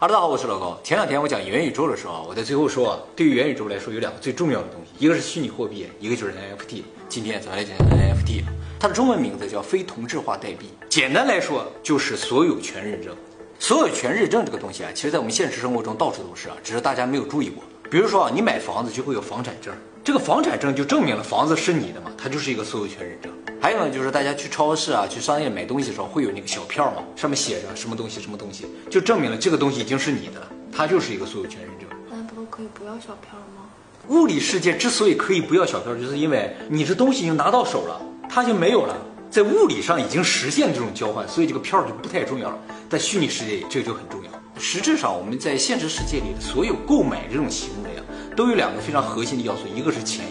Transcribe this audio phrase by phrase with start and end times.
[0.00, 0.78] 哈喽，大家好，我是老高。
[0.84, 6.84] 前两天我讲元宇宙的时候，我在最后说啊，对于元宇宙来说有两个最重要的东西，一个是虚拟货币，一个就是 NFT。
[7.08, 8.44] 今天咱来讲 NFT，
[8.78, 10.68] 它的中文名字叫非同质化代币。
[10.88, 13.12] 简单来说就是所有权认证。
[13.58, 17.64] 所有权认证这个东西啊，其实在我们现实生活中到处都是啊，只是大家没有注意过。
[17.90, 19.74] 比如说啊，你买房子就会有房产证，
[20.04, 23.32] 这个房产证就证明了房子是你的嘛，它就是一个所有权认证。
[23.60, 31.88] 还有呢，就是大家去超市啊、去商业买东西的时候会有那个小票嘛，上面写着什么东西、什么东西，就证明了这个东西已经是你的了，它就是一个所有权认证。
[32.08, 33.66] 那不都可以不要小票吗？
[34.08, 38.00] 物理世界之所以可以不要小票，就是因为你这东西已经拿到手了，
[38.30, 38.96] 它就没有了，
[39.28, 42.58] 在物理上已经实现这种交换，所以这个票就不太重要了。
[42.88, 44.30] 在虚拟世界里，这个就很重要。
[44.56, 48.02] 实质上，我们在现实世界里的所有购买这种行为啊，
[48.36, 50.24] 都有两个非常核心的要素，一个是钱，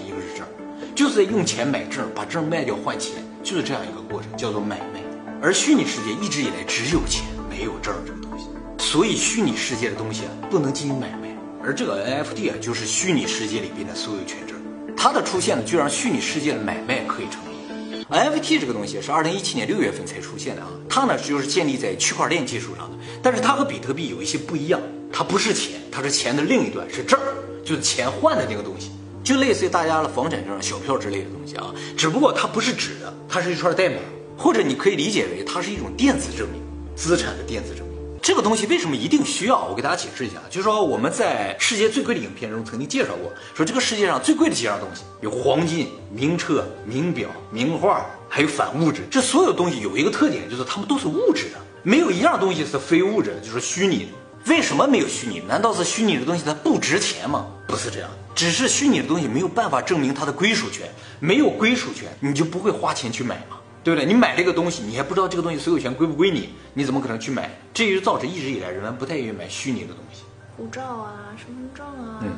[0.97, 4.99] 就是在用钱买证，把证卖掉换钱，就是这样一个过程，叫做买卖。
[5.39, 8.47] 而虚拟世界一直以来只有钱，没有证这个东西，
[8.79, 11.37] 所以虚拟世界的东西啊，不能进行买卖。
[11.63, 14.57] 而这个 NFT 啊，就是虚拟世界里边的所有权证，
[14.97, 18.03] 它的出现呢，就让虚拟世界的买卖可以成立。
[18.09, 24.81] NFT 这个东西是二零一七年六月份才出现的啊，它呢就是建立在区块链技术上的，但是它和比特币有一些不一样，
[25.13, 27.19] 它不是钱，它是钱的另一端，是证，
[27.63, 28.89] 就是钱换的那个东西，
[29.27, 33.97] 就类似于大家的房产证、小票之类的东西啊，只不过它不是纸的，它是一串代码，
[34.37, 36.61] 或者你可以理解为它是一种电子证明，
[36.95, 37.97] 资产的电子证明。
[38.21, 39.65] 这个东西为什么一定需要？
[39.65, 49.01] 我给大家解释一下，就是说我们在世界最贵的影片中曾经介绍过，说这个世界上最贵的几样东西有黄金、名车、名表、名画，还有反物质。
[49.11, 54.11] 这所有东西有一个特点，就是它们都是物质的，没有一样东西是非物质的，就是虚拟的。
[54.47, 55.39] 为什么没有虚拟？
[55.41, 57.47] 难道是虚拟的东西它不值钱吗？
[57.67, 60.87] 不是这样，只是虚拟的东西没有办法证明它的归属权，
[61.19, 63.57] 没有归属权，你就不会花钱去买嘛。
[63.83, 64.05] 对不对？
[64.05, 67.49] 你买这个东西，你还不知道这个东西所有权归不归你，你怎么可能去买？
[67.73, 70.23] 这也就造成一直以来人们不太愿意买虚拟的东西。
[70.57, 72.29] 护照啊，身份证啊，嗯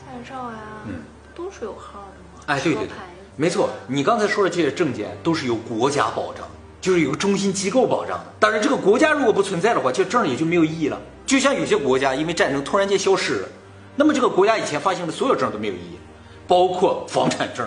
[0.00, 0.94] 驾照呀，嗯，
[1.36, 2.42] 都是有号的嘛。
[2.46, 2.96] 哎，对对对，
[3.36, 6.44] 没错，你刚才说的这些证件都是由国家保障，
[6.80, 8.24] 就是有个中心机构保障的。
[8.40, 11.00] 当然，这个国家如果不存在的话，这证也就没有意义了。
[11.32, 13.48] 就像有些国家因为战争突然间消失了，
[13.96, 15.96] 那么这个国家以前发行的所有证都没有意义，
[16.46, 17.66] 包括房产证，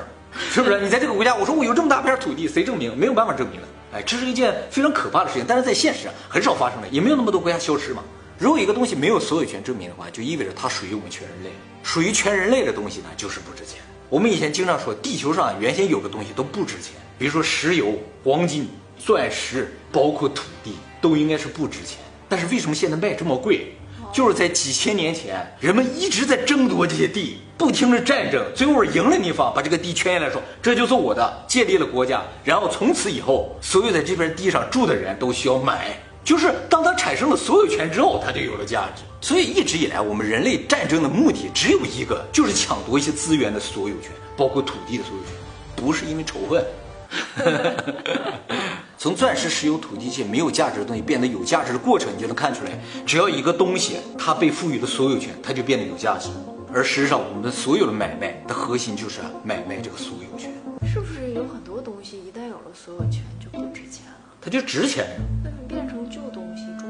[0.52, 0.80] 是不是？
[0.82, 2.96] 你在这个国家，我说我有这么大片土地，谁证明？
[2.96, 3.68] 没有办法证明的。
[3.94, 8.04] 哎，这是一件非常可怕的事情，但是在现实上很少发生的，也没有那么多国家消失嘛。
[8.38, 11.50] 如果一个东西没有所有权证明的话，就意味着它属于我们全人类。
[11.82, 13.82] 属于全人类的东西呢，就是不值钱。
[14.10, 21.98] 我们以前经常说，地球上原先有的东西都不值钱，比如说石油、黄金、钻石，包括土地，都应该是不值钱。
[22.36, 23.74] 但是为什么现在卖这么贵？
[24.12, 39.04] 就是在几千年前，人们一直在争夺这些地，不停的战争，最后赢了那方，把这个地圈下来说这就是我的，建立了国家，然后从此以后，所有在这片地上住的人都需要买，就是当它产生了所有权之后，它就有了价值。
[39.22, 45.32] 所以一直以来，我们人类战争的目的只有一个，就是抢夺一些资源的所有权，包括土地的所有权，
[45.78, 46.66] 不是因为仇恨。
[48.98, 52.72] 从钻石、石油、土地这些没有价值的东西变得有价值的过程，你就能看出来，
[53.06, 56.30] 只要一个东西它被赋予了所有权，它就变得有价值。
[56.74, 60.52] 而事实上，我们的所有的买卖的核心就是买卖这个所有权，
[60.92, 64.18] 是不是有很多东西一旦有了所有权就不值钱了？
[64.42, 65.16] 它就值钱呀。
[65.44, 66.88] 那你变成旧东西、中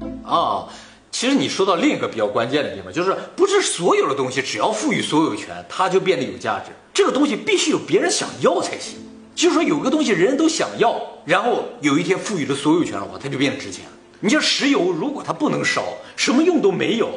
[0.00, 0.36] 古了？
[0.36, 0.68] 啊，
[1.10, 6.70] 其实你说到另一个比较关键的地方，就是不是所有的东西只要赋予所有权，它就变得有价值。
[6.92, 8.98] 这个东西必须有别人想要才行。
[9.36, 13.84] 就是说，有个东西人人都想要，然后有一天赋予了所有权的话，它就变得值钱。
[14.20, 15.84] 你像石油，如果它不能烧，
[16.16, 17.08] 什么用都没有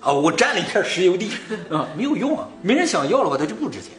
[0.00, 0.12] 啊！
[0.12, 1.30] 我占了一片石油地
[1.70, 3.92] 啊，没有用啊，没人想要的话，它就不值钱。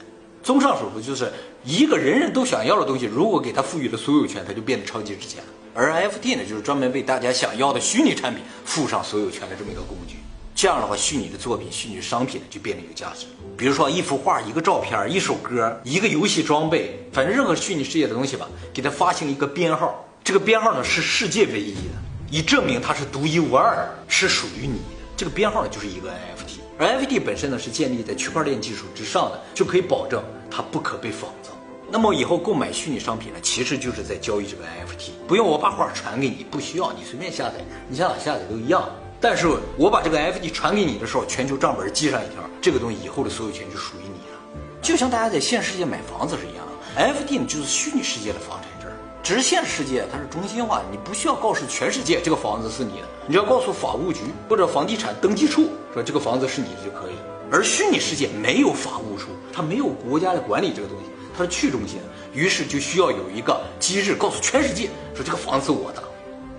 [0.44, 1.32] 综上所述，就是
[1.64, 5.42] 一个人人都想要的东西，如果给它赋予了所有权，它就变得超级值钱。
[5.74, 10.18] 而 FT 呢，就是专门为大家想要的虚拟产品附上所有权的这么一个工具。
[10.62, 13.26] 这样的话，虚拟的作品、虚拟的商品呢，就变得有价值。
[13.58, 20.06] 比如说一幅画、一个照片、一首歌、一个游戏装备，反正任何虚拟世界的东西吧，给它发行一个编号。
[20.22, 21.96] 这个编号呢是世界唯一的，
[22.30, 24.96] 以证明它是独一无二，是属于你的。
[25.16, 30.22] 这个编号呢就是一个 NFT，而 NFT 本身呢是建立在区块链技术之上的，就可以保证
[30.52, 31.52] 它不可被仿造。
[31.90, 38.90] 那么以后购买虚拟商品呢，其实就是在交易这个 NFT，不用我把画传给你，不需要你随便下载，你想哪下载都一样。
[39.22, 44.40] 但是我把这个 F D 传给你的时候，全球账本记上一条，这个东西以后的所有权就属于你了。
[44.82, 48.90] 就像大家在现实世界买房子是一样的，F D 呢就是虚拟世界的房产证，
[49.22, 57.22] 只是现实世界它是中心化，你不需要告诉全世界这个房子是你的，你只要告诉法务局或者房地产登记处说这个房子是你的就可以了。
[57.52, 61.06] 而虚拟世界没有法务处，它没有国家来管理这个东西，
[61.38, 62.06] 它是去中心的，
[62.40, 66.02] 于是就需要有一个机制告诉全世界说这个房子是我的，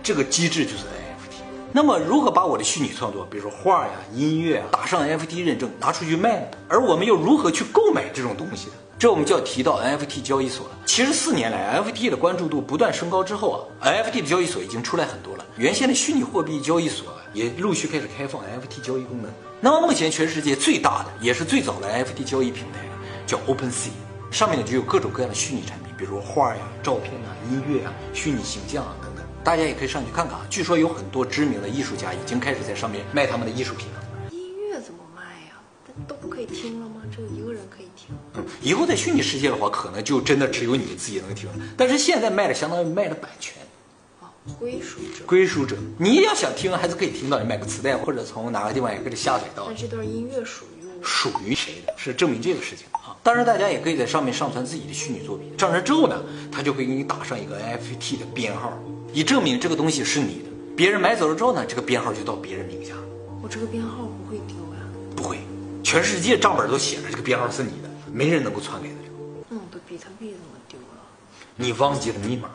[0.03, 0.85] 这个机制就是。
[1.73, 6.47] 那么如何把我的虚拟创作，比如说画呀、音乐啊，打上 NFT 认证，拿出去卖呢？
[6.69, 8.73] 而我们又如何去购买这种东西呢？
[8.99, 10.73] 这我们就要提到 NFT 交易所了。
[10.85, 15.47] 其实四年来，NFT 的关注度不断升高之后啊，NFT 的交易所已经出来很多了。
[15.57, 19.31] 原先的虚拟货币交易所也陆续开始开放 NFT 交易功能。
[19.61, 22.81] 那么目前全世界最大的也是最早的 NFT 交易平台
[23.27, 23.91] 叫 OpenSea，
[24.31, 28.95] 上面呢就有各种各样的虚拟产品，比如画呀、照片啊、音乐啊、虚拟形象啊。
[29.43, 30.47] 大家也可以上去看看啊。
[30.51, 34.01] 据说有很多知名的艺术家已经开始在上面卖他们的艺术品了。
[34.31, 35.61] 音乐怎么卖呀？
[35.87, 37.03] 那都不可以听了吗？
[37.15, 38.15] 只有一个人可以听。
[38.35, 41.55] 嗯，以后在虚拟世界的话，可能就真的只有你自己能听了。
[41.77, 43.55] 但是现在卖的相当于卖的版权，
[44.21, 44.29] 哦，
[44.59, 45.25] 归属者。
[45.27, 45.77] 归属者。
[45.99, 49.75] 你要想听还是可以听到，你买个磁带或者从哪个地方也可以下载到那。
[49.75, 51.03] 这段音乐属于我。
[51.03, 53.17] 属于谁的，是证明这个事情啊。
[53.23, 56.23] 当然，大家也可以在上面上传自己的虚拟作品，上传之后呢，
[56.53, 58.79] 它就会给你打上一个 NFT 的编号，
[59.13, 60.51] 以证明这个东西是你的。
[60.77, 62.95] 别人买走了之后呢，这个编号就到别人名下，
[63.43, 64.81] 我这个编号不会丢呀？
[65.15, 65.39] 不会，
[65.83, 69.45] 全世界账本都写着这个编号是你的，没人能够篡改得了。
[69.49, 71.03] 那我的比特币怎么丢了？
[71.57, 72.49] 你忘记了密码，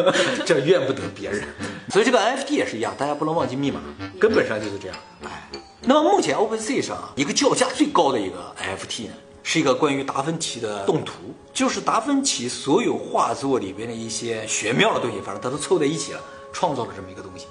[0.44, 1.42] 这怨不得别人。
[1.88, 3.80] 所以这个 NFT 也是一样，大家不能忘记密码，
[4.18, 4.96] 根本上就是这样。
[5.24, 5.48] 哎，
[5.80, 11.14] 那么目前 OpenSea 上啊，一个叫价最高的一个 NFT 呢，是一个关于达芬奇的动图，
[11.52, 16.20] 就是达芬奇所有画作里边的一些玄妙的东西，反正他都凑在一起了，
[16.52, 17.46] 创造了这么一个东西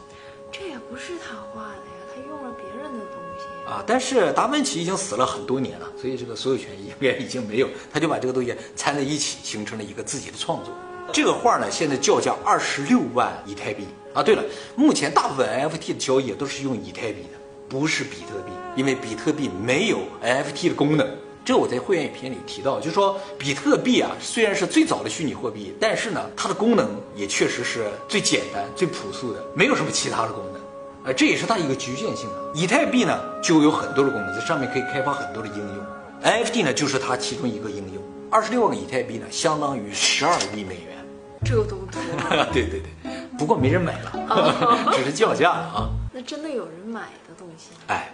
[0.52, 3.70] 这也不是他画的呀，他用了别人的东西。
[3.70, 3.84] 啊。
[3.86, 10.74] 但是达芬奇已经死了很多年了，所以这个所有权应该已经没有，他就把这个东西掺在一起，形成了一个自己的创作。
[11.12, 14.22] 这个画呢，现在叫价二十六万以太币啊。
[14.22, 14.44] 对了，
[14.76, 17.38] 目前大部分 NFT 的交易都是用以太币的，
[17.68, 21.08] 不是比特币，因为比特币没有 NFT 的功能。
[21.50, 30.62] 这我在会员影片里提到，就是说比特币啊，虽然是最早的虚拟货币，但是呢，它的功能也确实是最简单、最朴素的，没有什么其他的功能。
[31.06, 32.36] 呃，这也是它一个局限性啊。
[32.54, 35.84] 以太币呢，就有很多的功能，在上面可以开发很多的应用。
[36.22, 38.04] NFT 呢，就是它其中一个应用。
[38.30, 41.04] 二十六万个以太币呢，相当于十二亿美元。
[41.44, 42.00] 这都多
[42.30, 42.46] 啊？
[42.54, 45.90] 对对对，不过没人买了， 只是叫价了啊。
[46.14, 47.70] 那真的有人买的东西？
[47.88, 48.14] 哎，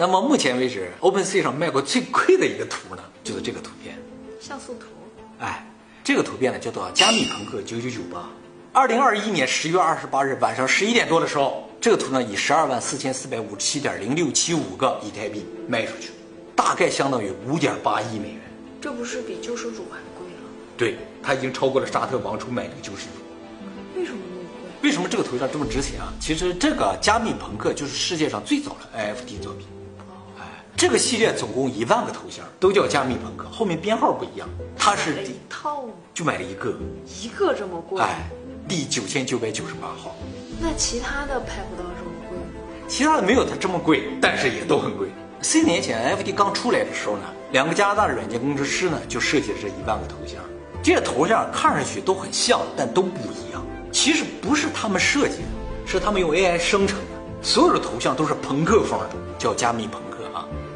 [0.00, 3.94] 那么目前为止，OpenSea 上卖过最贵的一个图呢，就是这个图片。
[4.40, 4.86] 像素图。
[5.38, 5.62] 哎，
[6.02, 8.26] 这个图片呢叫做加密朋克九九九八。
[8.72, 16.12] 二零二一年十月二十八日晚上十一点多的时候，这个图呢以十二万四千四百五十七点零六七五个以太币卖出去，
[16.56, 18.40] 大概相当于五点八亿美元。
[18.80, 20.48] 这不是比救世主还贵了？
[20.78, 24.00] 对，它已经超过了沙特王储买那个救世主。
[24.00, 24.88] 为什么那么贵？
[24.88, 26.10] 为什么这个图像这么值钱啊？
[26.18, 29.66] 其实这个加密朋克就是世界上最早的 NFT 作品。
[30.80, 34.48] 哎，这个系列总共一万个头像，都叫加密朋克，后面编号不一样。
[34.78, 35.92] 它是第一套吗？
[36.14, 36.72] 就买了一个，
[37.20, 38.00] 一个这么贵？
[38.00, 38.30] 哎，
[38.66, 40.16] 第九千九百九十八号。
[40.58, 42.44] 那其他的拍不到这么贵吗？
[42.88, 45.08] 其他的没有它这么贵，但是也都很贵。
[45.42, 50.42] 四年前 NFT 刚出来的时候呢，两个加拿大的软件工程师呢就设计了这一万个头像，
[50.82, 53.62] 这些头像看上去都很像，但都不一样。
[53.92, 55.48] 其实不是他们设计的，
[55.84, 57.04] 是他们用 AI 生成的。
[57.42, 60.09] 所有的头像都是朋克风的，叫加密朋克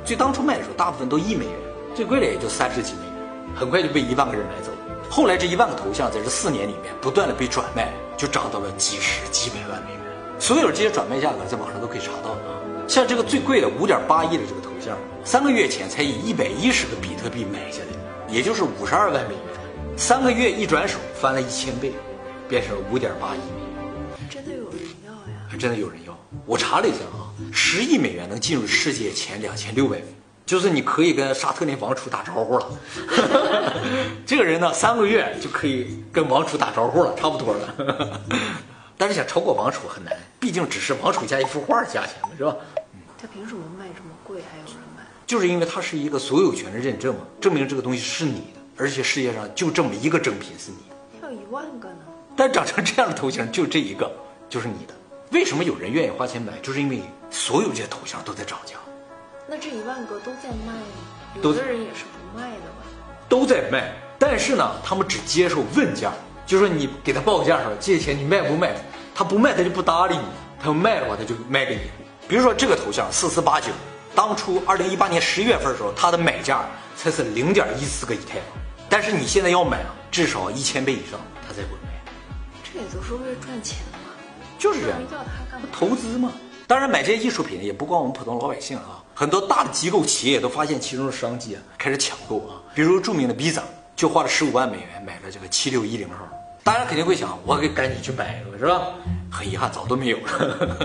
[0.04, 0.06] 啊。
[0.06, 1.54] 最当初卖的时候，大部分都一美元，
[1.94, 3.14] 最贵的也就三十几美元，
[3.56, 4.78] 很快就被一万个人买走了。
[5.10, 10.00] 后来这一万个头像在这四年里面不断的被转卖，就涨到了几十几百万美元。
[10.38, 12.38] 所有这些转卖价格在网上都可以查到啊。
[12.86, 19.42] 像这个最贵的五点八亿的这个头像，三个月前才以一百一十个比特币买下来，也就是五十二万美元。
[19.96, 21.92] 三个月一转手翻了一千倍，
[22.48, 25.46] 变成了五点八亿美元，真的有人要呀？
[25.48, 26.18] 还真的有人要。
[26.44, 30.06] 我查了一下啊，十亿美元能进入世界前两千六百名，
[30.46, 32.66] 就是你可以跟沙特那王储打招呼了。
[34.26, 38.20] 这个人呢，三个月就可以跟王储打招呼了，差不多了。
[38.96, 42.56] 但是想超过王储很难，毕竟只是王储加一幅画的价钱嘛，是吧？
[43.20, 45.02] 他凭什么卖这么贵还有人买？
[45.26, 51.26] 就是因为它是一个所有权的认证嘛，证明这个东西是你的，而且世界上就这么一个正品是你的。
[51.26, 51.96] 要一万个呢？
[52.36, 54.10] 但长成这样的头型就这一个，
[54.48, 54.94] 就是你的。
[55.32, 56.52] 为什么有人愿意花钱买？
[56.62, 57.00] 就是因为
[57.34, 58.76] 所有这些头像都在涨价，
[59.48, 61.42] 那这一万个都在卖吗？
[61.42, 62.86] 有的人也是不卖的吧？
[63.28, 63.92] 都在卖。
[64.20, 66.12] 但是呢，他们只接受问价，
[66.46, 68.76] 就说你给他报个价说这些钱你卖不卖？
[69.16, 70.22] 他不卖他就不搭理你，
[70.60, 71.80] 他要卖的话他就卖给你。
[72.28, 73.72] 比如说这个头像四四八九，
[74.14, 76.64] 当初二零一八年十一月份的时候，它的买价
[76.94, 78.44] 才是零点一四个以太坊，
[78.88, 82.00] 但是你现在要买啊，至少一千倍以上，他才会卖。
[82.62, 83.98] 这也都是为了赚钱嘛。
[84.56, 85.68] 就是这样不然要他干嘛？
[85.72, 86.32] 投资嘛。
[86.66, 92.62] 当然，买这些艺术品也不光我们普通老百姓啊，很多大的机构企业都发现其中的商机啊，开始抢购啊。
[92.74, 93.62] 比如著名的 Visa
[93.94, 96.26] 就花了十五万美元买了这个七六一零号。
[96.62, 98.88] 大家肯定会想，我给赶紧去买一个是吧？
[99.30, 100.78] 很遗憾，早都没有了。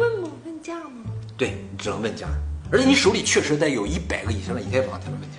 [0.00, 1.04] 问我问价吗
[1.36, 2.26] 对，你只能问价，
[2.72, 5.38] 而且你手里确实得有一百个以上的以太坊才能问价。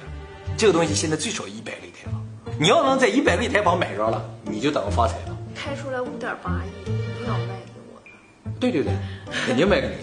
[0.56, 2.24] 这个东西现在最少一百个以太坊，
[2.60, 5.36] 你要能在一百个以太坊买着了，你就等着发财了。
[5.56, 7.55] 开出来五点八亿，不想卖给我的。
[8.60, 8.94] 对对对，
[9.46, 9.94] 肯定卖给你，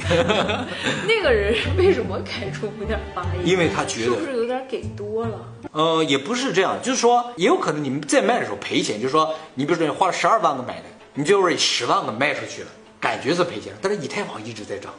[1.08, 3.48] 那个人为什么开出五点八亿？
[3.50, 5.38] 因为他觉得是不，是有点给多了？
[5.72, 12.68] 呃，也不是这样，就是说，也有可能你们在卖的时候赔钱，就是说，你比如说你花了十二万个买的，你就是以十万个卖出去了，
[13.00, 14.92] 感觉是赔钱了，但是以太坊一直在涨，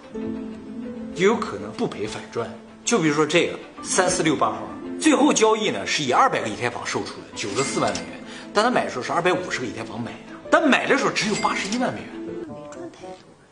[1.15, 2.51] 也有可能不赔反赚。
[2.83, 4.67] 就比如说这个三四六八号，
[4.99, 8.19] 最后交易呢是以二百个以太坊售出的，九十四万美元，
[8.51, 12.22] 但他买的时候是二百五十个以太坊买的，但买的时候只有八十一万美元。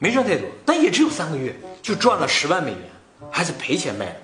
[0.02, 0.48] 没赚太多。
[0.66, 2.80] 但也只有三个月就赚了十万美元，
[3.30, 4.16] 还是赔钱卖的，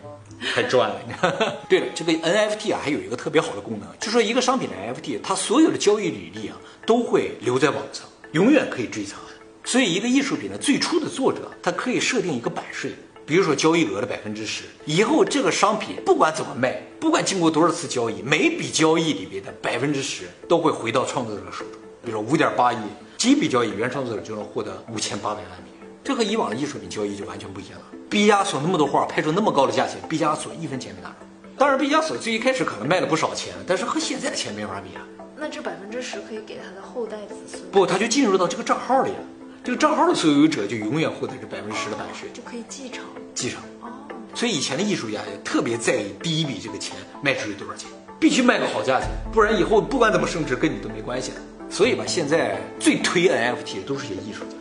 [0.54, 1.00] 还赚了。
[1.70, 9.18] 对了，这个 NFT 啊，还有一个特别好的功能，就说一个商品的 NFT，它所有的交易履历啊，都会留在网上，永远可以追查。
[9.64, 12.92] 所以，一个艺术品的最初的作者，他可以设定一个版税，
[13.26, 21.82] 比如说交易额的百分之十，以后这个商品不管怎么卖，不管经过多少次交易，每笔交易里边的百分之十都会回到创作者手中。
[22.06, 22.78] 比如说五点八亿，
[23.18, 25.90] 几笔交易，原创作者就能获得五千八百万美元。
[26.04, 27.86] 这和以往的艺术品交易就完全不一样了。
[28.08, 31.16] 毕加索那么多画拍出那么高的价钱，毕加索一分钱没拿着。
[31.58, 35.02] 当然，毕加索最一开始可能卖了不少钱，但是和现在的钱没法比啊。
[35.36, 39.18] 那这百分之十可以给他的后代子孙，不，他就进入到这个账号里了。
[39.64, 43.04] 这个账号的所有者就永远获得这百分之十的版税就可以继承。
[43.34, 43.60] 继承。
[43.82, 43.90] 哦，
[44.36, 51.38] 所以以前的艺术家也特别在意第一笔这个钱卖出去多少钱，必须卖个好价钱，不然以后不管怎么升值跟你都没关系了。
[51.70, 54.56] 所以吧，现在最推 NFT 的都是些艺术家，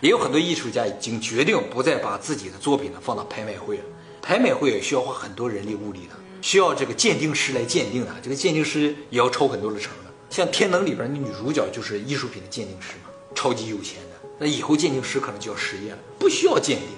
[0.00, 3.84] 也有很多艺术家已经决定不再把自己的作品呢放到拍卖会了。
[4.20, 10.10] 拍卖会也需要花很多人力物力的，需要这个鉴定师来鉴定的，这个鉴定师也要抽很多的成的。
[10.30, 14.28] 像《天能》里边的女主角就是艺术品的鉴定师嘛，超级有钱的。
[14.38, 16.88] 那以后鉴定师可能就要失业了，不需要鉴定。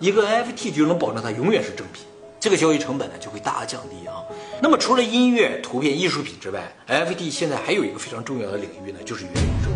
[0.00, 2.04] 一个 NFT 就能保证它永远是正品，
[2.38, 4.22] 这个交易成本呢就会大大降低啊。
[4.64, 9.70] 那么除了音乐、图片、艺术品之外，NFT 现在还有一个非常重要的领域呢，就是元宇宙。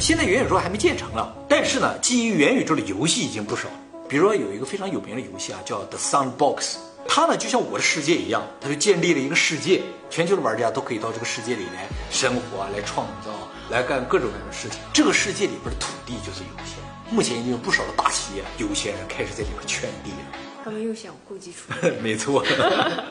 [0.00, 3.68] 现在元宇宙还没建成了，但是呢，基于元宇宙的游戏已经不少。
[4.08, 6.74] 比如说有一个非常有名的游戏啊，叫 The Sandbox，
[7.06, 9.80] 它呢就像我的世界一样，它就建立了一个世界，
[10.10, 13.30] 全球的玩家都可以到这个世界里来生活，来创造，
[13.70, 14.80] 来干各种各样的事情。
[14.92, 16.82] 这个世界里边的土地就是有限，
[17.14, 20.51] 目前已经有不少的大企业、有钱人开始在里边圈地了。
[20.64, 21.94] 他们又想故技重施。
[22.02, 22.44] 没错，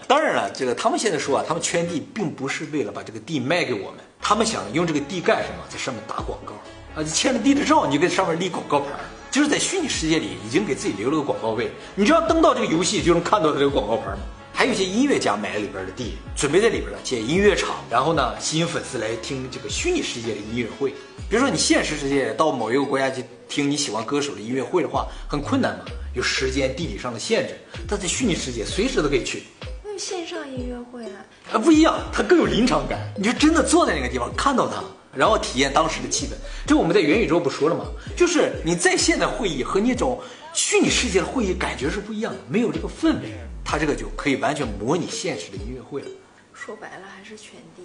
[0.07, 6.53] 当然了，这个他们现在说啊，他们圈地并不是为了把这个地卖给我们，他们想用这个地干什么，在上面打广告
[6.95, 8.87] 啊，你签了地址照，你就在上面立广告牌，
[9.29, 14.19] 就是在虚拟世界里已经给自己留了个广告位，你只要登到这个游戏，就能看到它这个广告牌嘛。
[14.53, 20.91] 还有一些音乐家买了里边的地，准备在里边呢建音乐场，然后呢吸引粉丝来听这个虚拟世界的音乐会。
[21.29, 27.57] 比如说你现实世界到某一个国家去听你喜欢歌手的音乐会的话，很困难嘛，有时间地理上的限制。
[27.85, 29.43] 但在虚拟世界随时都可以去，
[29.83, 31.19] 那线上音乐会啊，
[31.51, 34.81] 啊不一样，它更有临场感，你就真的坐在那个地方看到它，
[35.13, 36.29] 然后体验当时的气氛。
[36.65, 37.87] 这我们在元宇宙不说了吗？
[38.15, 40.17] 就是你在线的会议和那种
[40.53, 43.33] 虚拟世界的会议感觉是不一样的，没有这个氛围，
[43.65, 46.07] 它这个就可以完全模拟现实的音乐会了。
[46.53, 47.83] 说白了还是全地。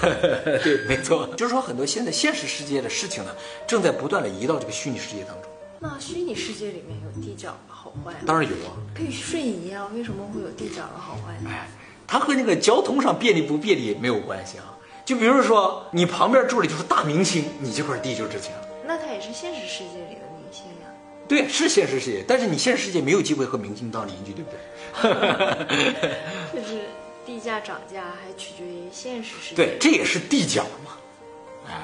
[0.00, 3.30] 对， 没错，就是说很多现在现实世界的事情呢，
[3.66, 5.50] 正在不断的移到这个虚拟世界当中。
[5.80, 8.18] 那虚拟世界里面有地角的好坏吗？
[8.26, 11.50] 当然有啊，可以瞬移啊，为什么会有地角的好坏呢？
[11.50, 11.68] 哎，
[12.06, 14.74] 它和那个交通上便利不便利没有关系啊。
[15.04, 18.68] 就比如说你旁边住的就是大明星，你这块地就值钱了。
[18.86, 20.88] 那他也是现实世界里的明星呀。
[21.26, 24.58] 对，是现实世界，但是你现实世界没有机会和明星当邻居，对不对？
[26.60, 26.80] 就是
[27.28, 29.56] 地价涨价还取决于现实世界。
[29.56, 30.92] 对，这也是地角嘛。
[31.66, 31.74] 哎，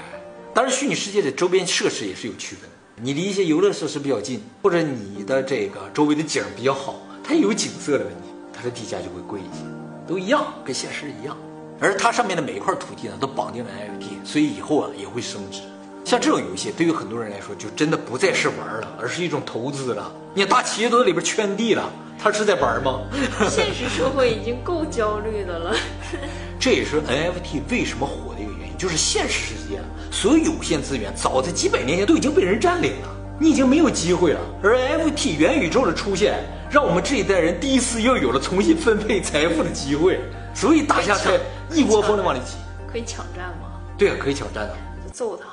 [0.54, 3.02] 当然，虚拟世界的周边设施也是有区分的。
[3.02, 9.66] 你离一些游乐设施比较近，或者你的这个周围的景比较好，它有景色的问题，它的地价就会贵一些，
[10.08, 11.36] 都一样，跟现实一样。
[11.78, 15.60] 而它上面的每一块土地呢，都绑定了 NFT，所以以后啊也会升值。
[16.04, 20.12] 像这种游戏，对于很多人来说，就真的不再是玩了，而是一种投资了。
[20.34, 23.00] 你看大企业都在里边圈地了，他是在玩吗？
[23.48, 25.74] 现实社会已经够焦虑的了。
[26.60, 29.80] 这也是 NFT 为什么火的一个原因，就是现实世界
[30.10, 33.08] 所有有限资源早在几百年前都已经被人占领了，
[33.40, 34.40] 你已经没有机会了。
[34.62, 36.38] 而 NFT 元宇宙的出现，
[36.70, 40.20] 让我们这一代人第一次又有了重新分配财富的机会，
[40.54, 41.40] 所以大家才
[41.72, 42.56] 一窝蜂的往里挤。
[42.90, 43.80] 可以抢占吗？
[43.96, 45.44] 对啊，可以抢占的就揍他。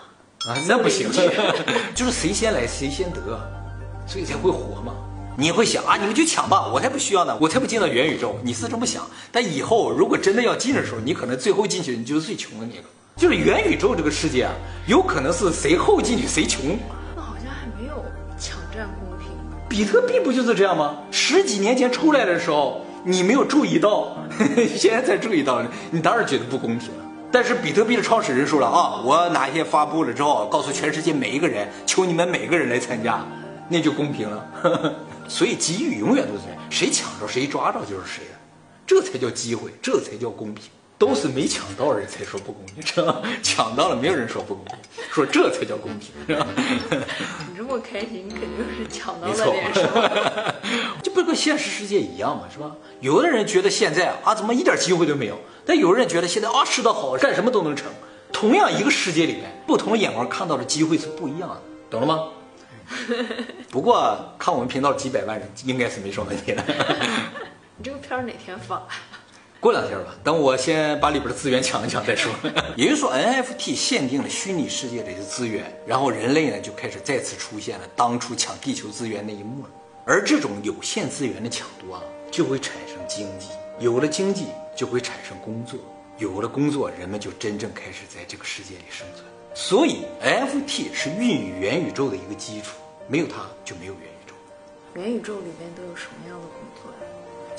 [0.50, 1.10] 啊，那不行，
[1.94, 3.20] 就是谁先来谁先得，
[4.08, 4.94] 所以才会火嘛。
[5.38, 8.36] 你会想啊，你们就抢吧，我才不需要呢，我才不进到元宇宙。
[8.44, 12.88] 你是这么想，但以后如果真的要进的时候，你可能最后进去，你就是最穷的那个。
[13.16, 14.54] 就是元宇宙这个世界啊，
[14.88, 16.78] 有可能是谁后进去谁穷。
[17.16, 18.04] 那好像还没有
[18.38, 19.28] 抢占公平。
[19.70, 20.98] 比特币不就是这样吗？
[21.12, 24.18] 十几年前出来的时候，你没有注意到，
[24.76, 27.06] 现在才注意到，你当然觉得不公平了。
[27.32, 33.26] 但是比特币的创始人说了啊，我哪天发布了之后，告诉全世界每一个人，求你们每个人来参加，
[33.70, 34.46] 那就公平了。
[35.30, 38.38] 所以机遇永远都是谁抢着谁抓着就是谁的，
[38.86, 40.66] 这才叫机会，这才叫公平。
[41.02, 43.24] 都是没抢到人才说不公平，知道吗？
[43.42, 44.76] 抢到了没有人说不公平，
[45.12, 46.46] 说这才叫公平，是吧？
[47.50, 50.54] 你这么开心，肯定是抢到了点什么。，
[51.02, 52.76] 就不跟现实世界一样嘛，是吧？
[53.00, 57.88] 有的人觉得现在啊怎么一点机会都没有，但有的人觉得现在啊吃得好，干什么都能成。
[58.32, 62.28] 同样一个世界里面，不同的眼光看到的机会是不一样的，懂了吗？
[63.72, 66.64] 不过看我们频道几百万人，应该是没什么问题的。
[67.78, 68.84] 你这个片儿哪天发？
[69.62, 72.34] 过两天吧，等我先把里边的资源抢一抢再说。
[72.76, 79.70] 也就是说，NFT 限定了虚拟世界里的资源，然后人类呢就开始再次出现了当初抢地球资源那一幕了。
[80.04, 82.02] 而这种有限资源的抢夺啊，
[82.32, 83.50] 就会产生经济，
[83.80, 85.80] 有了经济就会产生工作，
[86.18, 89.24] 有了工作，人们就真正开始在这个世界里生存。
[89.54, 92.78] 所以，NFT 是孕育元宇宙的一个基础，
[93.08, 94.34] 没有它就没有元宇宙。
[94.96, 97.11] 元宇宙里面都有什么样的工作呀？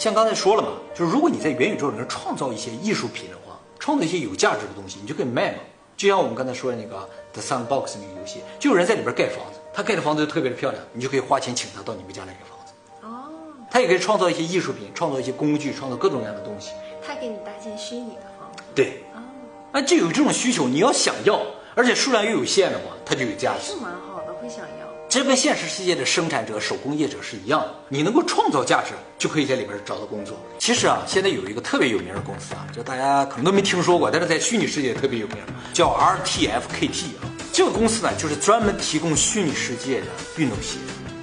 [0.02, 5.58] 像刚才说了嘛，就是如果你在元宇宙里面创造一些艺术品的话，创造一些有价值的东西，你就可以卖嘛。
[5.96, 12.72] 就像我们刚才说的那个 The Sandbox 那个游戏，就有人在里边盖房子，他盖的房子就特别的漂亮，你就可以花钱请他到你们家来盖房子。
[13.02, 13.30] 哦，
[13.70, 16.72] 他也可以创造一些艺术品，创造一些工具，创造各种各样的东西。
[17.06, 18.64] 他给你搭建虚拟的房子。
[18.74, 19.22] 对，哦，
[19.70, 21.40] 那，就有这种需求，你要想要，
[21.76, 23.76] 而且数量又有限的话，它就有价值是。
[23.76, 24.82] 蛮好的，会想要。
[25.08, 30.36] 这跟现实世界的生产者、手工业者是一样的，你能够创造价值，就可以在里边找到工作。
[30.58, 35.36] 其实啊，现在有一个特别有名的公司啊，就大家可能都没听说过，但是在虚拟世界特别有名，
[35.72, 37.30] 叫 RTFKT 啊。
[37.52, 40.78] 这个公司呢，就是专门提供虚拟世界的运动鞋，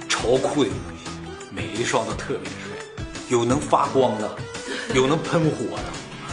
[0.08, 1.10] 超酷的运动鞋，
[1.50, 4.34] 每一双都特别帅，有能发光的，
[4.96, 5.76] 有能喷火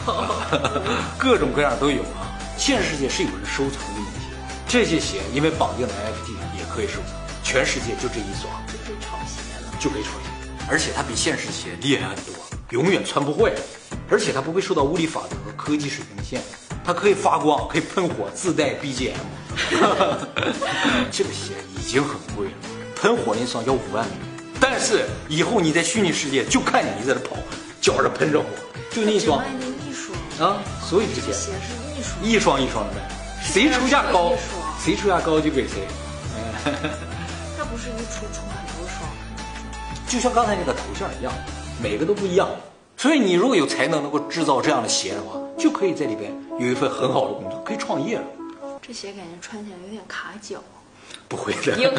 [0.08, 0.82] 的，
[1.20, 2.32] 各种各样都有啊。
[2.58, 4.30] 现实世界是有人收藏运动鞋，
[4.70, 7.12] 这些鞋因为绑定了 NFT 也可以收藏，
[7.44, 8.48] 全世界就这一双。
[8.72, 9.74] 就可以炒鞋了。
[9.82, 10.27] 就可以炒鞋，
[10.70, 12.34] 而且它比现实鞋厉害很多，
[12.72, 13.54] 永远穿不坏，
[14.10, 16.46] 而且它不会受到物理法则和科技水平的限制，
[16.84, 19.14] 它可以发光，可以喷火，自带 BGM。
[21.10, 22.54] 这个鞋已经很贵了，
[22.96, 27.38] 喷火那双要五万美元，但是以后你在虚拟世界就看你在这跑，
[27.80, 28.46] 脚上喷着火，
[28.92, 29.40] 就那一双
[30.40, 31.50] 啊，所以这鞋是
[31.98, 32.10] 艺术。
[32.22, 33.10] 一双一双的卖，
[33.42, 34.34] 谁出价高，
[34.84, 35.88] 谁出价高就给谁。
[37.58, 38.42] 它不是一出出。
[40.08, 41.34] 就像刚才那个头像一样，
[41.82, 42.48] 每个都不一样。
[42.96, 48.24] 所以你如果有才能能够制造这样的鞋的话，就可以在里边有一份很好的工作，可以创业了。
[48.82, 50.58] 这鞋感觉穿起来有点卡脚，
[51.28, 51.92] 不会的硬，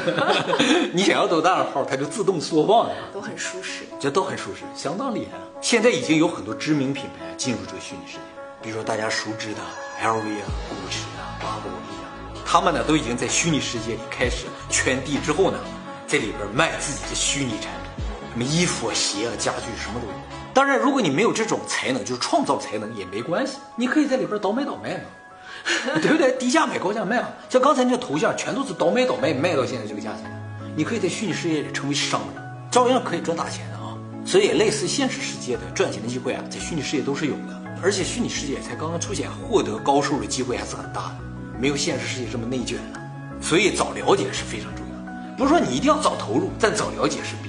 [0.93, 3.85] 你想要多大的号，它就自动缩放的，都很舒适。
[4.01, 5.45] 这都很舒适，相当厉害了。
[5.61, 8.21] 现在已经有很多知名品牌进入这个虚拟世界，
[8.63, 9.61] 比如说大家熟知的
[10.03, 15.59] LV 啊、GUCCI 啊、巴宝莉啊，他们呢都已经在虚拟世界里开始圈地之后呢，
[16.07, 17.88] 在里边卖自己的虚拟产品，
[18.33, 20.15] 什么衣服、鞋啊、家具什么都有。
[20.55, 25.05] 当然，如果你没有这种才能，就是创造才能也没关系，你可以在里边倒买倒卖嘛，
[26.03, 26.33] 对不对？
[26.39, 27.29] 低价买高价卖嘛。
[27.49, 30.25] 像刚才那个头像，全都是倒买倒卖，卖到现在这个价钱。
[30.77, 33.97] 你可以在虚拟世界里成为商人，照样可以赚大钱的啊。
[34.25, 37.63] 所以，类似现实世界的赚钱的机会啊，在虚拟世界都是有的。
[37.83, 41.17] 而且，虚拟世界才刚刚出现，获得高收入的机会还是很大的，
[41.59, 43.01] 没有现实世界这么内卷了。
[43.41, 45.35] 所以，早了解是非常重要的。
[45.37, 47.48] 不是说你一定要早投入，但早了解是必。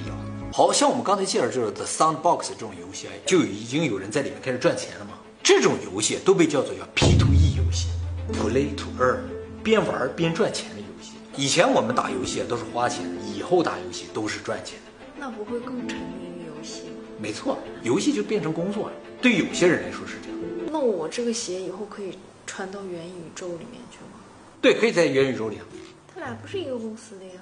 [0.52, 5.12] 好像我们刚才介绍就是 The Soundbox 这种游戏，啊，就已经有人在里面开始赚钱了嘛。
[5.42, 7.88] 这种游戏都被叫做叫 P to E 游戏
[8.32, 9.20] ，Play to Earn，
[9.62, 11.12] 边玩边赚钱的游戏。
[11.36, 14.92] 以前我们打游戏啊都是花钱的，以后打游戏都是赚钱的。
[15.16, 16.96] 那不会更沉迷于游戏吗？
[17.18, 18.92] 没错，游戏就变成工作了。
[19.22, 20.38] 对有些人来说是这样。
[20.72, 24.20] 那我这个鞋以后可以穿到元宇宙里面去吗？
[24.60, 25.64] 对，可以在元宇宙里啊。
[26.12, 27.40] 他俩不是一个公司的呀。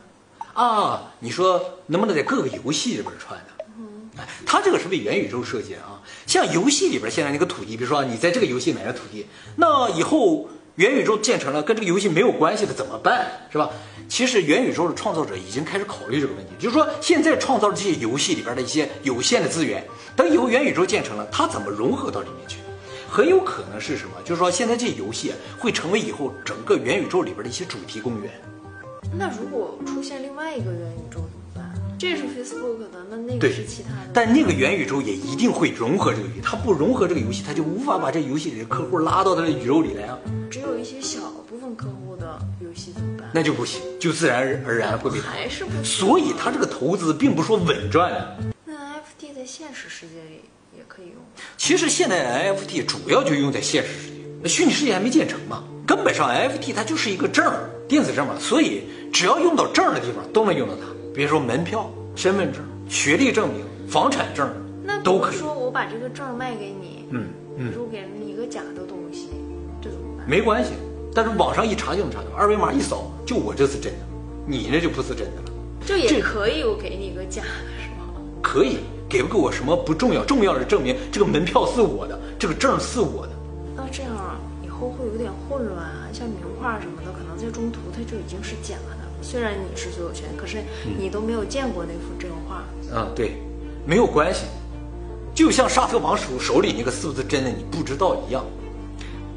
[0.58, 3.46] 啊，你说能不能在各个游戏里边穿呢？
[4.16, 6.02] 哎，它这个是为元宇宙设计的啊。
[6.26, 13.30] 像游戏里边现在那个土地，比如说你在这个游戏买了土地，那以后元宇宙建成了跟这个游戏没有关系的怎么办？
[13.52, 13.70] 是吧？
[14.08, 22.56] 其实元宇宙的创造者已经开始考虑这个问题，就是说现在创造的这些游戏里边的一些有限的资源，等以后元宇宙建成了，它怎么融合到里面去？
[23.08, 24.10] 很有可能是什么？
[24.24, 28.32] 就是说现在这些游戏会成为以后整个元宇宙里边的一些主题公园。
[29.16, 31.72] 那如果出现另外一个元宇宙怎么办？
[31.98, 34.10] 这是 Facebook 的，那那个是其他的。
[34.14, 40.18] 但那个元宇宙也一定会融合这个游戏，它不融合这个游戏，它就无法把这游戏里的客户拉到它的宇宙里来啊。
[40.50, 43.28] 只有一些小部分客户的游戏戏怎么办？
[43.34, 45.18] 那就不行，就自然而然会被。
[45.18, 45.84] 还是不行。
[45.84, 48.36] 所以它这个投资并不是说稳赚的。
[48.64, 50.42] 那 NFT 在现实世界里
[50.76, 51.42] 也可以用吗？
[51.56, 55.64] 其实现在 NFT 主要就用在现实世界，那虚拟世界还没建成嘛。
[55.84, 58.84] 根本上 NFT 它就是一个证儿，电子证嘛，所以
[59.18, 60.82] 只要用到证的地方都能用到它。
[61.12, 64.48] 比如说门票、身份证、学历证明、房产证，
[64.84, 65.36] 那都可以。
[65.36, 67.26] 说我把这个证卖给你，嗯
[67.56, 69.30] 嗯，如果给了你一个假的东西，
[69.82, 70.30] 这怎么办？
[70.30, 70.70] 没关系。
[71.12, 73.98] 但是网上一查就能查到，二维码一扫，就我这是真的，
[74.46, 75.50] 你那就不是真的了。
[75.84, 78.14] 就也这可以我给你一个假的，是吗？
[78.40, 78.76] 可以
[79.08, 83.32] 给不给我什么不重要，重要的是证明这个门票是我的，这个证是我的。
[83.74, 84.12] 那这样
[84.64, 88.97] 以后会有点混乱啊，像名画什么的，可能在中途它就已经是假的。
[89.20, 90.58] 虽然你是所有权，可是
[90.98, 92.64] 你都没有见过那幅真画。
[92.92, 93.32] 嗯，对，
[93.86, 94.42] 没有关系，
[95.34, 98.44] 就像沙特王储手里那个是不是真的你不知道一样。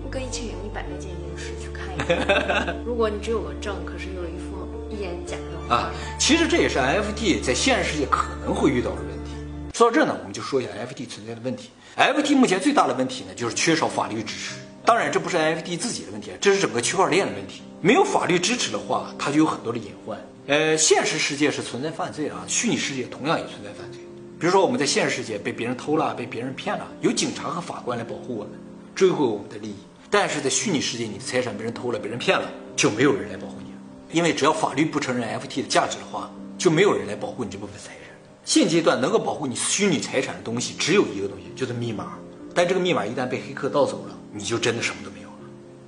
[0.04, 2.76] 我可以请一百个鉴定师去看一看。
[2.86, 9.32] 如果你只有个证，可是有一幅一眼假的画，啊，其实这也是 NFT 在现实世界可能会遇到的问题。
[9.74, 11.70] 说到这呢，我们就说一下 NFT 存在的问题。
[11.98, 14.56] NFT 目前最大的问题呢，就是缺少法律支持。
[14.86, 17.62] 当然，这不是 NFT 自己的问题，这是整个区块链的问题。
[17.84, 20.20] 没有法律支持的话，它就有很多的隐患。
[20.46, 24.00] 呃，现实世界是存在犯罪啊，虚拟世界同样也存在犯罪。
[24.40, 28.54] 比如说，我们在现实世界被别人偷了，被别人骗了，有警察和法官来保护我们，
[28.94, 29.76] 追回我们的利益。
[30.12, 33.72] 但是在虚拟世界，你的财产被人偷了，被人骗了，就没有人来保护你，
[34.16, 37.98] 因为只要法律不承认 FT 的价值的话，就没有人来保护你这部分财产。
[38.46, 42.14] 现阶段能够保护你虚拟财产的东西只有一个东西，就是密码。
[42.54, 45.36] 但这个密码一旦被黑客盗走了，你就真的什么都没有了。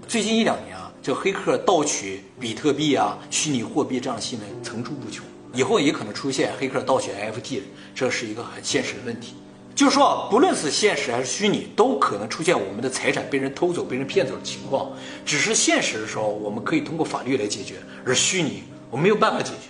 [0.08, 7.59] 最近一两年啊，这黑客盗取比特币啊、虚拟货币这样的新闻层出不穷，以后也可能出现黑客盗取 NFT，
[7.93, 9.33] 这是一个很现实的问题。
[9.75, 14.93] 就是说，不论是现实还是虚拟，都可能出现我们的财产被人偷走、被人骗走的情况。
[15.25, 19.67] 只是现实的时候，我们可以通过法律来解决，而虚拟我没有办法解决。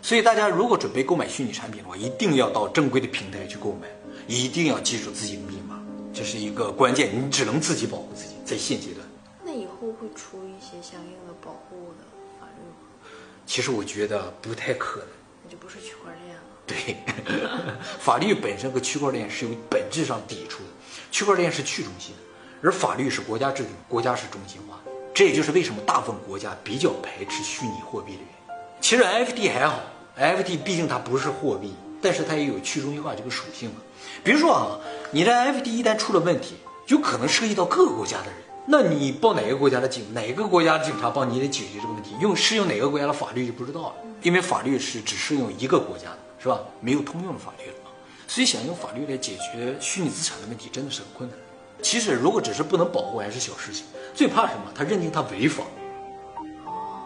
[0.00, 3.86] 所以大家如果准备购买虚拟产品的话，一定要到正规的平台去购买，
[4.26, 5.78] 一定要记住自己的密码，
[6.14, 9.06] 这是一个关键，你只能自己保护自己，在现阶段。
[9.44, 10.38] 那以后会出
[10.82, 12.04] 相应的保护的
[12.40, 13.08] 法律吗？
[13.46, 15.08] 其实我觉得不太可能。
[15.44, 16.42] 那就不是区块链了。
[16.66, 16.96] 对，
[18.00, 20.70] 法律本身和区块链是有本质上抵触的。
[21.10, 22.22] 区块链是去中心的，
[22.62, 24.80] 而法律是国家制定，国家是中心化。
[25.14, 28.34] 这也就是为什么大部分国家比较排斥虚拟货币的原因。
[28.80, 29.80] 其实 NFT 还好
[30.18, 33.76] ，NFT 毕竟它不是货币，但是它也有去中心化这个属性嘛。
[34.24, 46.60] 比如说啊，你的 NFT 一旦出了问题，有可能涉及到各个国家的人，那你报哪个国家的警，哪个国家的警察帮你来解决这个问题，用适用哪个国家的法律就不知道了，因为法律是只适用一个国家的，是吧？
[46.80, 47.90] 没有通用的法律了嘛。
[48.28, 51.38] 所以想用法律来解决虚拟资产的问题，真的是很困难。
[51.82, 53.84] 其实如果只是不能保护，还是小事情。
[54.14, 54.70] 最怕什么？
[54.72, 55.64] 他认定他违法。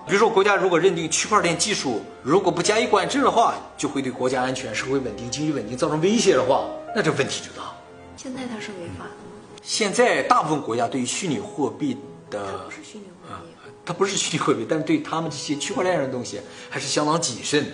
[0.06, 7.76] 比如说，国家如果认定区块链技术如果不加以管制的话，就会对国家安全、社会稳定、经济稳定造成威胁的话，那这问题就大了。
[8.14, 9.25] 现在它是违法的吗？
[9.66, 11.96] 现在大部分国家对于虚拟货币
[12.30, 13.50] 的它不是虚拟货币。
[13.84, 17.70] 它不是虚拟货币，但是对他们这些区块链上的东西还是相当谨慎的，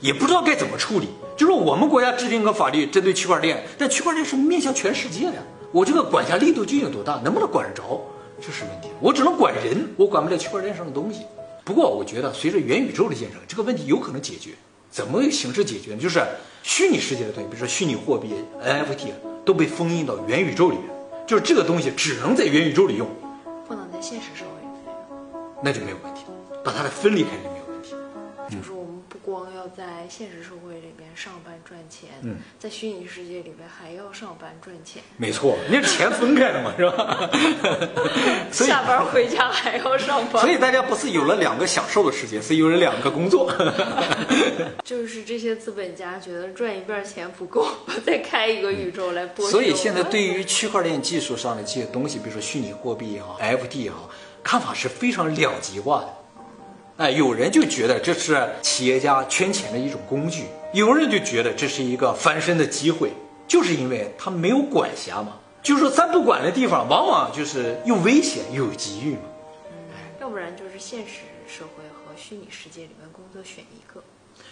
[0.00, 1.06] 也不知道该怎么处理。
[1.36, 5.34] 就是我们国家制定个法律针对区块链，但区块链是面向全世界的，
[5.70, 8.00] 我这个管辖力度究竟有多大，能不能管得着，
[8.40, 8.88] 这是问题。
[9.00, 11.20] 我只能管人，我管不了区块链上的东西。
[11.64, 14.50] 不过我觉得随着元宇宙的建成，这个问题有可能解决。
[14.90, 15.98] 怎么形式解决呢？
[16.00, 16.20] 就是
[16.64, 19.12] 虚拟世界的东西，比如说虚拟货币、NFT
[19.44, 20.86] 都被封印到元宇宙里面，
[21.26, 23.08] 就是这个东西只能在元宇宙里用。
[23.66, 24.94] 不能在现实社会里面。
[25.62, 26.22] 那就没有问题，
[26.64, 27.30] 把它分离开
[29.66, 37.30] 要在现实社会里边上班赚钱，嗯在虚拟世界里边还要上班赚钱，没错，那是钱分开的嘛，是吧？
[38.52, 40.40] 下班回家还要上班。
[40.40, 43.52] 所以大家不是有了两个享受的时间，是有了两个工作。
[44.84, 47.66] 就是这些资本家觉得赚一半钱不够，
[48.04, 49.50] 再开一个宇宙来剥削。
[49.50, 54.08] 所以现在对于区块链技术上的这些东西，比如说虚拟货币也好，FT 也好，
[54.44, 56.15] 看法是非常两极化的。
[56.96, 63.10] 哎，有人就觉得这是企业家圈钱的一种工具，有人就觉得这是一个翻身的机会，
[63.46, 65.34] 就是因为他没有管辖嘛。
[65.62, 69.20] 就是说，咱不管的地方，往往就是又危险又有机遇嘛。
[70.22, 74.02] 要不然就是现实社会和虚拟世界里面工作选一个。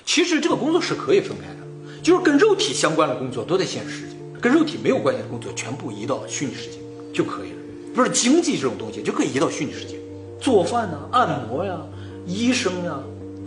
[0.04, 6.78] 其实这个工作是可以分开的，就是跟肉体相关的工作都在现实世界，跟肉体没有关系的工作全部移到虚拟世界
[7.10, 7.58] 就可以了。
[7.94, 9.96] 不是经济这种东西就可以移到虚拟世界，
[10.38, 11.80] 做饭呐、按摩呀、
[12.26, 13.00] 医生啊，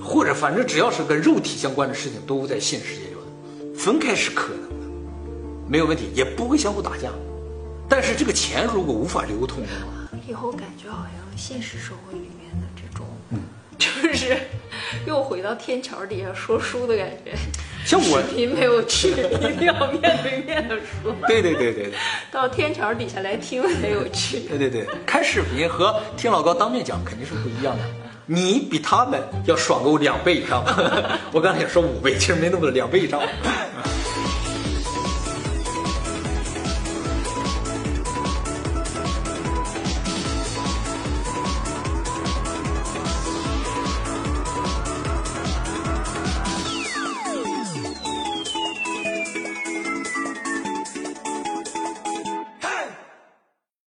[0.03, 3.79] 或者反正只要是跟肉体相关的事情，都在现实里有的。
[3.79, 4.85] 分开是可能的，
[5.67, 7.09] 没有问题，也不会相互打架。
[7.89, 13.07] 但是这个钱如果无法流通的话，以后感觉好像现实社会里面的这种，
[13.77, 14.37] 就是
[15.07, 17.33] 又回到天桥底下说书的感觉。
[17.85, 21.15] 像我，视频没有趣，一定要面对面的说。
[21.25, 21.93] 对对对对对。
[22.29, 24.41] 到天桥底下来听才有趣。
[24.41, 27.83] 对对对，看视频和听老高当面讲肯定是不一样的。
[28.27, 30.63] 你比他们要爽够两倍以上。
[31.33, 33.19] 我刚才也说五倍，其实没那么多，两倍以上。